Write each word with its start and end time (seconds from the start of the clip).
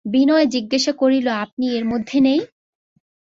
বিনয় 0.05 0.45
জিজ্ঞাসা 0.45 0.91
করিল, 0.91 1.27
আপনি 1.43 1.65
এর 1.73 1.85
মধ্যে 1.85 2.17
নেই? 2.21 2.39